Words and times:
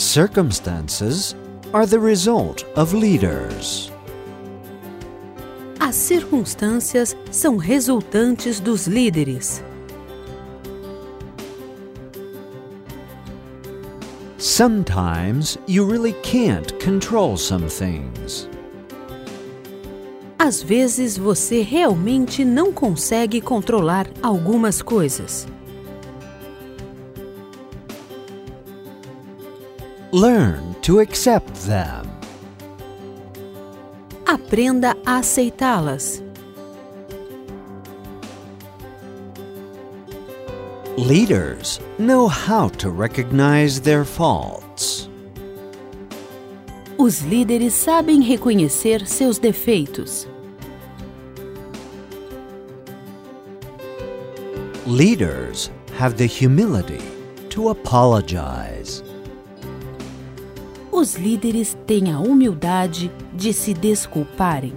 Circumstances 0.00 1.36
are 1.74 1.84
the 1.84 2.00
result 2.00 2.64
of 2.74 2.94
leaders. 2.94 3.92
As 5.78 5.94
circunstâncias 5.94 7.14
são 7.30 7.58
resultantes 7.58 8.60
dos 8.60 8.86
líderes. 8.86 9.62
Sometimes 14.38 15.58
you 15.68 15.84
really 15.84 16.14
can't 16.22 16.72
control 16.82 17.36
some 17.36 17.68
things. 17.68 18.48
Às 20.38 20.62
vezes 20.62 21.18
você 21.18 21.60
realmente 21.60 22.42
não 22.42 22.72
consegue 22.72 23.38
controlar 23.42 24.08
algumas 24.22 24.80
coisas. 24.80 25.46
Learn 30.12 30.74
to 30.82 30.98
accept 30.98 31.54
them. 31.66 32.04
Aprenda 34.26 34.96
a 35.06 35.18
aceitá-las. 35.18 36.20
Leaders 40.96 41.78
know 41.96 42.26
how 42.26 42.68
to 42.70 42.90
recognize 42.90 43.80
their 43.80 44.04
faults. 44.04 45.08
Os 46.98 47.20
líderes 47.20 47.74
sabem 47.74 48.20
reconhecer 48.20 49.06
seus 49.06 49.38
defeitos. 49.38 50.26
Leaders 54.86 55.70
have 55.96 56.16
the 56.16 56.26
humility 56.26 57.00
to 57.48 57.68
apologize. 57.68 59.04
Os 60.92 61.14
líderes 61.14 61.76
têm 61.86 62.10
a 62.10 62.18
humildade 62.18 63.12
de 63.32 63.52
se 63.52 63.72
desculparem. 63.72 64.74